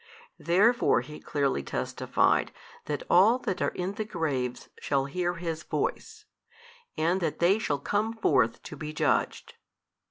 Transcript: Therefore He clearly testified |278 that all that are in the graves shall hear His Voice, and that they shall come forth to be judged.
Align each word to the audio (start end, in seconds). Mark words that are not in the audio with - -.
Therefore 0.39 1.01
He 1.01 1.19
clearly 1.19 1.61
testified 1.61 2.47
|278 2.85 2.85
that 2.85 3.03
all 3.07 3.37
that 3.37 3.61
are 3.61 3.69
in 3.69 3.91
the 3.93 4.03
graves 4.03 4.67
shall 4.79 5.05
hear 5.05 5.35
His 5.35 5.61
Voice, 5.61 6.25
and 6.97 7.21
that 7.21 7.37
they 7.37 7.59
shall 7.59 7.77
come 7.77 8.11
forth 8.13 8.63
to 8.63 8.75
be 8.75 8.93
judged. 8.93 9.53